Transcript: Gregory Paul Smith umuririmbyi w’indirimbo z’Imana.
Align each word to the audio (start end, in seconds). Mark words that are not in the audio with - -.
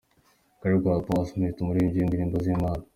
Gregory 0.61 1.01
Paul 1.05 1.23
Smith 1.31 1.57
umuririmbyi 1.59 1.97
w’indirimbo 1.99 2.35
z’Imana. 2.43 2.83